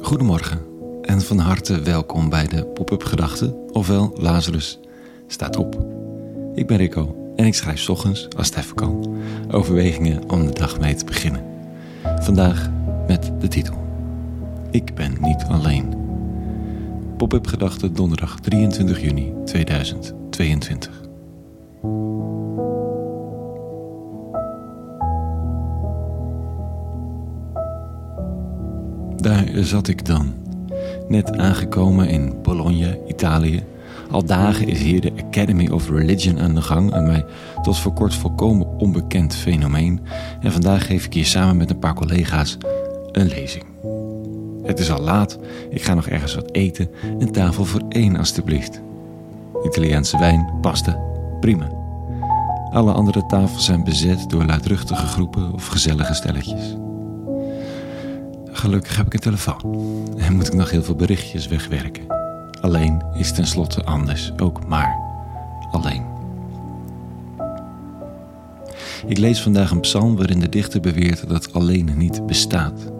Goedemorgen 0.00 0.60
en 1.02 1.20
van 1.20 1.38
harte 1.38 1.80
welkom 1.80 2.28
bij 2.28 2.46
de 2.46 2.64
Pop-up 2.64 3.04
Gedachten, 3.04 3.72
ofwel 3.72 4.12
Lazarus 4.16 4.78
staat 5.26 5.56
op. 5.56 5.86
Ik 6.54 6.66
ben 6.66 6.76
Rico 6.76 7.32
en 7.36 7.44
ik 7.44 7.54
schrijf 7.54 7.88
ochtends, 7.88 8.28
als 8.36 8.48
het 8.48 8.56
even 8.56 8.74
kan, 8.74 9.16
overwegingen 9.50 10.30
om 10.30 10.46
de 10.46 10.52
dag 10.52 10.80
mee 10.80 10.94
te 10.94 11.04
beginnen. 11.04 11.44
Vandaag 12.20 12.70
met 13.06 13.32
de 13.40 13.48
titel 13.48 13.86
Ik 14.70 14.94
ben 14.94 15.16
niet 15.20 15.44
alleen. 15.48 15.94
Pop-up 17.16 17.46
Gedachten 17.46 17.94
donderdag 17.94 18.40
23 18.40 19.00
juni 19.00 19.32
2022. 19.44 21.02
Daar 29.24 29.44
zat 29.54 29.88
ik 29.88 30.06
dan, 30.06 30.32
net 31.08 31.36
aangekomen 31.36 32.08
in 32.08 32.42
Bologna, 32.42 32.96
Italië. 33.06 33.62
Al 34.10 34.24
dagen 34.24 34.68
is 34.68 34.80
hier 34.80 35.00
de 35.00 35.12
Academy 35.26 35.68
of 35.68 35.90
Religion 35.90 36.40
aan 36.40 36.54
de 36.54 36.62
gang, 36.62 36.94
een 36.94 37.06
mij 37.06 37.24
tot 37.62 37.78
voor 37.78 37.92
kort 37.92 38.14
volkomen 38.14 38.78
onbekend 38.78 39.34
fenomeen. 39.34 40.00
En 40.40 40.52
vandaag 40.52 40.86
geef 40.86 41.04
ik 41.04 41.14
hier 41.14 41.24
samen 41.24 41.56
met 41.56 41.70
een 41.70 41.78
paar 41.78 41.94
collega's 41.94 42.58
een 43.12 43.26
lezing. 43.26 43.64
Het 44.62 44.78
is 44.78 44.90
al 44.90 45.00
laat, 45.00 45.38
ik 45.70 45.82
ga 45.82 45.94
nog 45.94 46.06
ergens 46.06 46.34
wat 46.34 46.52
eten. 46.52 46.88
Een 47.18 47.32
tafel 47.32 47.64
voor 47.64 47.82
één 47.88 48.16
alstublieft. 48.16 48.80
Italiaanse 49.64 50.18
wijn, 50.18 50.52
pasta, 50.60 50.98
prima. 51.40 51.68
Alle 52.70 52.92
andere 52.92 53.26
tafels 53.26 53.64
zijn 53.64 53.84
bezet 53.84 54.30
door 54.30 54.44
luidruchtige 54.44 55.06
groepen 55.06 55.52
of 55.52 55.66
gezellige 55.66 56.14
stelletjes. 56.14 56.76
Gelukkig 58.56 58.96
heb 58.96 59.06
ik 59.06 59.14
een 59.14 59.20
telefoon 59.20 60.04
en 60.16 60.34
moet 60.34 60.46
ik 60.46 60.54
nog 60.54 60.70
heel 60.70 60.82
veel 60.82 60.94
berichtjes 60.94 61.48
wegwerken. 61.48 62.06
Alleen 62.60 63.02
is 63.14 63.32
tenslotte 63.32 63.84
anders 63.84 64.32
ook 64.36 64.66
maar 64.66 64.98
alleen. 65.70 66.04
Ik 69.06 69.18
lees 69.18 69.42
vandaag 69.42 69.70
een 69.70 69.80
psalm 69.80 70.16
waarin 70.16 70.40
de 70.40 70.48
dichter 70.48 70.80
beweert 70.80 71.28
dat 71.28 71.52
alleen 71.52 71.90
niet 71.96 72.26
bestaat. 72.26 72.92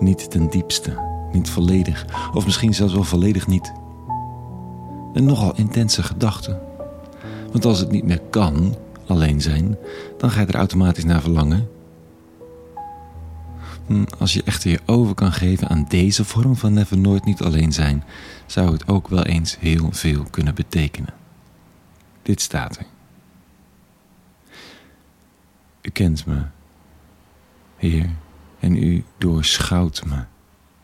Niet 0.00 0.30
ten 0.30 0.50
diepste, 0.50 0.98
niet 1.32 1.50
volledig, 1.50 2.06
of 2.34 2.44
misschien 2.44 2.74
zelfs 2.74 2.94
wel 2.94 3.04
volledig 3.04 3.46
niet. 3.46 3.72
Een 5.12 5.24
nogal 5.24 5.52
intense 5.56 6.02
gedachte. 6.02 6.58
Want 7.52 7.64
als 7.64 7.78
het 7.78 7.90
niet 7.90 8.04
meer 8.04 8.20
kan 8.30 8.74
alleen 9.06 9.40
zijn, 9.40 9.76
dan 10.18 10.30
ga 10.30 10.40
je 10.40 10.46
er 10.46 10.54
automatisch 10.54 11.04
naar 11.04 11.20
verlangen 11.20 11.68
als 14.18 14.32
je 14.32 14.42
echter 14.42 14.70
je 14.70 14.80
over 14.86 15.14
kan 15.14 15.32
geven 15.32 15.68
aan 15.68 15.84
deze 15.88 16.24
vorm 16.24 16.56
van 16.56 16.72
never 16.72 16.98
nooit 16.98 17.24
niet 17.24 17.42
alleen 17.42 17.72
zijn, 17.72 18.04
zou 18.46 18.72
het 18.72 18.88
ook 18.88 19.08
wel 19.08 19.24
eens 19.24 19.58
heel 19.58 19.92
veel 19.92 20.24
kunnen 20.30 20.54
betekenen. 20.54 21.14
Dit 22.22 22.40
staat 22.40 22.76
er. 22.76 22.86
U 25.82 25.90
kent 25.90 26.26
me, 26.26 26.42
Heer, 27.76 28.10
en 28.60 28.76
u 28.76 29.04
doorschouwt 29.18 30.04
me. 30.04 30.24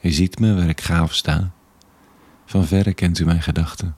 U 0.00 0.10
ziet 0.10 0.38
me 0.38 0.54
waar 0.54 0.68
ik 0.68 0.80
ga 0.80 1.02
of 1.02 1.14
sta. 1.14 1.50
Van 2.44 2.64
verre 2.64 2.94
kent 2.94 3.18
u 3.18 3.24
mijn 3.24 3.42
gedachten. 3.42 3.96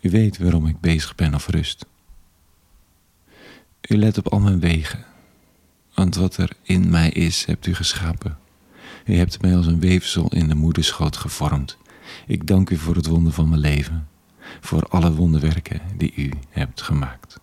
U 0.00 0.10
weet 0.10 0.38
waarom 0.38 0.66
ik 0.66 0.80
bezig 0.80 1.14
ben 1.14 1.34
of 1.34 1.48
rust. 1.48 1.86
U 3.88 3.96
let 3.96 4.18
op 4.18 4.28
al 4.28 4.40
mijn 4.40 4.60
wegen 4.60 5.07
want 5.98 6.14
wat 6.14 6.36
er 6.36 6.50
in 6.62 6.90
mij 6.90 7.10
is, 7.10 7.44
hebt 7.44 7.66
u 7.66 7.74
geschapen. 7.74 8.38
U 9.04 9.16
hebt 9.16 9.42
mij 9.42 9.56
als 9.56 9.66
een 9.66 9.80
weefsel 9.80 10.28
in 10.28 10.48
de 10.48 10.54
moederschoot 10.54 11.16
gevormd. 11.16 11.76
Ik 12.26 12.46
dank 12.46 12.70
u 12.70 12.76
voor 12.76 12.94
het 12.94 13.06
wonder 13.06 13.32
van 13.32 13.48
mijn 13.48 13.60
leven, 13.60 14.08
voor 14.60 14.82
alle 14.82 15.14
wonderwerken 15.14 15.80
die 15.96 16.12
u 16.16 16.32
hebt 16.48 16.82
gemaakt. 16.82 17.40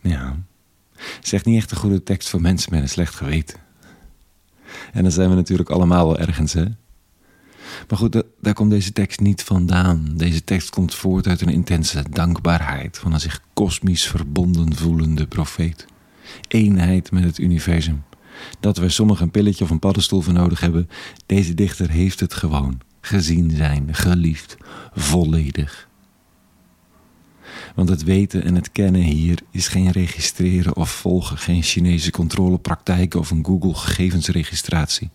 Ja, 0.00 0.36
zegt 1.20 1.44
niet 1.44 1.56
echt 1.56 1.70
een 1.70 1.76
goede 1.76 2.02
tekst 2.02 2.28
voor 2.28 2.40
mensen 2.40 2.72
met 2.72 2.82
een 2.82 2.88
slecht 2.88 3.14
geweten. 3.14 3.58
En 4.92 5.02
dan 5.02 5.12
zijn 5.12 5.28
we 5.28 5.34
natuurlijk 5.34 5.70
allemaal 5.70 6.06
wel 6.06 6.18
ergens, 6.18 6.52
hè? 6.52 6.64
Maar 7.88 7.98
goed, 7.98 8.22
daar 8.40 8.54
komt 8.54 8.70
deze 8.70 8.92
tekst 8.92 9.20
niet 9.20 9.42
vandaan. 9.42 10.12
Deze 10.16 10.44
tekst 10.44 10.70
komt 10.70 10.94
voort 10.94 11.26
uit 11.26 11.40
een 11.40 11.48
intense 11.48 12.04
dankbaarheid 12.10 12.98
van 12.98 13.12
een 13.12 13.20
zich 13.20 13.42
kosmisch 13.54 14.06
verbonden 14.06 14.74
voelende 14.74 15.26
profeet. 15.26 15.86
Eenheid 16.48 17.10
met 17.10 17.24
het 17.24 17.38
universum. 17.38 18.02
Dat 18.60 18.76
we 18.76 18.88
sommige 18.88 19.22
een 19.22 19.30
pilletje 19.30 19.64
of 19.64 19.70
een 19.70 19.78
paddenstoel 19.78 20.20
voor 20.20 20.32
nodig 20.32 20.60
hebben, 20.60 20.88
deze 21.26 21.54
dichter 21.54 21.90
heeft 21.90 22.20
het 22.20 22.34
gewoon. 22.34 22.80
Gezien 23.00 23.50
zijn, 23.50 23.94
geliefd, 23.94 24.56
volledig. 24.94 25.88
Want 27.74 27.88
het 27.88 28.04
weten 28.04 28.44
en 28.44 28.54
het 28.54 28.72
kennen 28.72 29.00
hier 29.00 29.38
is 29.50 29.68
geen 29.68 29.90
registreren 29.90 30.76
of 30.76 30.90
volgen, 30.90 31.38
geen 31.38 31.62
Chinese 31.62 32.10
controlepraktijken 32.10 33.20
of 33.20 33.30
een 33.30 33.44
Google 33.44 33.74
gegevensregistratie. 33.74 35.10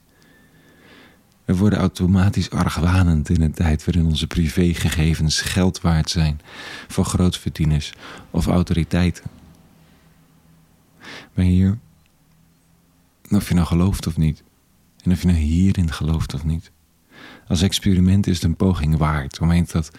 We 1.46 1.56
worden 1.56 1.80
automatisch 1.80 2.50
argwanend 2.50 3.30
in 3.30 3.42
een 3.42 3.54
tijd 3.54 3.86
waarin 3.86 4.06
onze 4.06 4.28
privégegevens 4.28 5.42
geld 5.42 5.82
waard 5.82 6.10
zijn 6.10 6.42
voor 6.88 7.06
grootverdieners 7.06 7.94
of 8.32 8.48
autoriteiten. 8.48 9.24
Maar 11.34 11.46
hier, 11.46 11.78
of 13.30 13.48
je 13.48 13.54
nou 13.54 13.68
gelooft 13.68 14.08
of 14.08 14.18
niet, 14.18 14.44
en 15.04 15.12
of 15.12 15.22
je 15.22 15.28
nou 15.28 15.40
hierin 15.40 15.92
gelooft 15.92 16.34
of 16.34 16.44
niet, 16.44 16.72
als 17.48 17.62
experiment 17.62 18.28
is 18.28 18.36
het 18.36 18.44
een 18.44 18.56
poging 18.56 18.98
waard 18.98 19.40
om 19.40 19.52
een 19.52 19.68
dat 19.72 19.92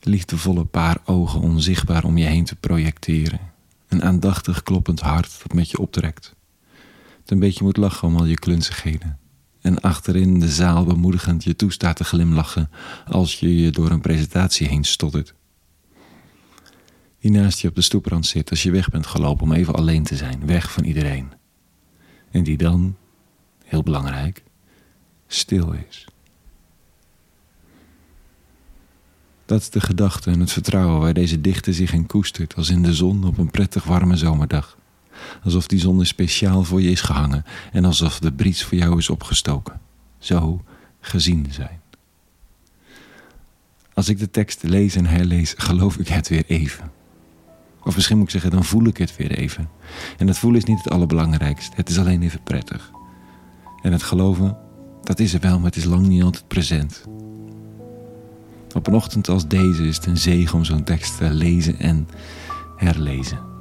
liefdevolle 0.00 0.64
paar 0.64 0.98
ogen 1.04 1.40
onzichtbaar 1.40 2.04
om 2.04 2.18
je 2.18 2.24
heen 2.24 2.44
te 2.44 2.56
projecteren. 2.56 3.40
Een 3.88 4.02
aandachtig 4.02 4.62
kloppend 4.62 5.00
hart 5.00 5.38
dat 5.42 5.52
met 5.52 5.70
je 5.70 5.78
optrekt. 5.78 6.34
Het 7.20 7.30
een 7.30 7.38
beetje 7.38 7.64
moet 7.64 7.76
lachen 7.76 8.08
om 8.08 8.16
al 8.16 8.24
je 8.24 8.38
klunzigheden 8.38 9.18
en 9.64 9.80
achterin 9.80 10.40
de 10.40 10.48
zaal 10.48 10.84
bemoedigend 10.84 11.44
je 11.44 11.56
toestaat 11.56 11.96
te 11.96 12.04
glimlachen 12.04 12.70
als 13.06 13.40
je 13.40 13.56
je 13.56 13.70
door 13.70 13.90
een 13.90 14.00
presentatie 14.00 14.68
heen 14.68 14.84
stottert. 14.84 15.34
Die 17.20 17.30
naast 17.30 17.60
je 17.60 17.68
op 17.68 17.74
de 17.74 17.80
stoeprand 17.80 18.26
zit 18.26 18.50
als 18.50 18.62
je 18.62 18.70
weg 18.70 18.88
bent 18.88 19.06
gelopen 19.06 19.44
om 19.44 19.52
even 19.52 19.74
alleen 19.74 20.02
te 20.02 20.16
zijn, 20.16 20.46
weg 20.46 20.72
van 20.72 20.84
iedereen. 20.84 21.32
En 22.30 22.42
die 22.42 22.56
dan, 22.56 22.96
heel 23.64 23.82
belangrijk, 23.82 24.42
stil 25.26 25.72
is. 25.72 26.06
Dat 29.46 29.60
is 29.60 29.70
de 29.70 29.80
gedachte 29.80 30.30
en 30.30 30.40
het 30.40 30.52
vertrouwen 30.52 31.00
waar 31.00 31.14
deze 31.14 31.40
dichter 31.40 31.74
zich 31.74 31.92
in 31.92 32.06
koestert 32.06 32.54
als 32.54 32.70
in 32.70 32.82
de 32.82 32.94
zon 32.94 33.24
op 33.24 33.38
een 33.38 33.50
prettig 33.50 33.84
warme 33.84 34.16
zomerdag 34.16 34.78
alsof 35.44 35.66
die 35.66 35.78
zon 35.78 36.04
speciaal 36.04 36.64
voor 36.64 36.82
je 36.82 36.90
is 36.90 37.00
gehangen 37.00 37.44
en 37.72 37.84
alsof 37.84 38.18
de 38.18 38.32
bries 38.32 38.64
voor 38.64 38.78
jou 38.78 38.98
is 38.98 39.10
opgestoken. 39.10 39.80
Zo 40.18 40.62
gezien 41.00 41.46
zijn. 41.50 41.80
Als 43.94 44.08
ik 44.08 44.18
de 44.18 44.30
tekst 44.30 44.62
lees 44.62 44.94
en 44.94 45.06
herlees, 45.06 45.54
geloof 45.56 45.96
ik 45.96 46.08
het 46.08 46.28
weer 46.28 46.44
even. 46.46 46.90
Of 47.84 47.94
misschien 47.94 48.16
moet 48.16 48.26
ik 48.26 48.32
zeggen, 48.32 48.50
dan 48.50 48.64
voel 48.64 48.86
ik 48.86 48.96
het 48.96 49.16
weer 49.16 49.30
even. 49.30 49.68
En 50.18 50.26
dat 50.26 50.38
voelen 50.38 50.60
is 50.60 50.66
niet 50.66 50.84
het 50.84 50.92
allerbelangrijkste, 50.92 51.76
het 51.76 51.88
is 51.88 51.98
alleen 51.98 52.22
even 52.22 52.42
prettig. 52.42 52.90
En 53.82 53.92
het 53.92 54.02
geloven, 54.02 54.56
dat 55.02 55.18
is 55.18 55.34
er 55.34 55.40
wel, 55.40 55.56
maar 55.56 55.66
het 55.66 55.76
is 55.76 55.84
lang 55.84 56.06
niet 56.06 56.22
altijd 56.22 56.48
present. 56.48 57.04
Op 58.74 58.86
een 58.86 58.94
ochtend 58.94 59.28
als 59.28 59.48
deze 59.48 59.86
is 59.86 59.96
het 59.96 60.06
een 60.06 60.16
zegen 60.16 60.58
om 60.58 60.64
zo'n 60.64 60.84
tekst 60.84 61.16
te 61.16 61.30
lezen 61.30 61.78
en 61.78 62.08
herlezen 62.76 63.53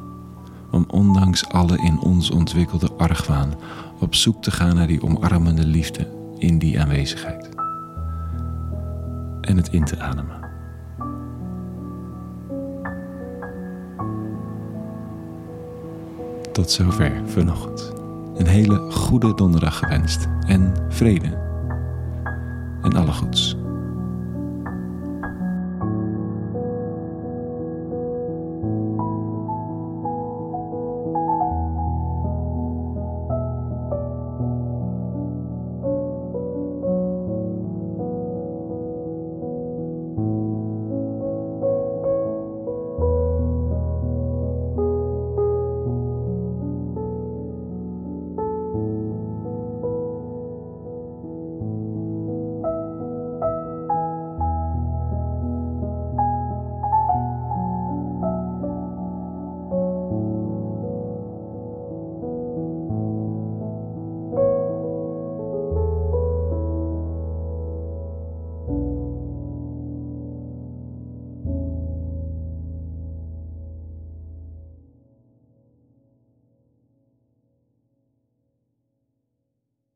om 0.73 0.85
ondanks 0.87 1.49
alle 1.49 1.77
in 1.77 1.99
ons 1.99 2.31
ontwikkelde 2.31 2.91
argwaan 2.97 3.53
op 3.99 4.15
zoek 4.15 4.41
te 4.41 4.51
gaan 4.51 4.75
naar 4.75 4.87
die 4.87 5.03
omarmende 5.03 5.65
liefde 5.65 6.07
in 6.37 6.59
die 6.59 6.81
aanwezigheid. 6.81 7.49
En 9.41 9.57
het 9.57 9.67
in 9.67 9.85
te 9.85 9.99
ademen. 9.99 10.41
Tot 16.51 16.71
zover 16.71 17.21
vanochtend. 17.25 17.93
Een 18.35 18.47
hele 18.47 18.91
goede 18.91 19.33
donderdag 19.33 19.77
gewenst 19.77 20.27
en 20.47 20.73
vrede. 20.89 21.41
En 22.81 22.93
alle 22.95 23.11
goeds. 23.11 23.62